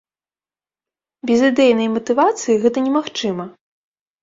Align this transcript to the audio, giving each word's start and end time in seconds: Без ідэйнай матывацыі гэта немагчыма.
Без 1.31 1.39
ідэйнай 1.51 1.91
матывацыі 1.97 2.59
гэта 2.67 2.77
немагчыма. 2.89 3.49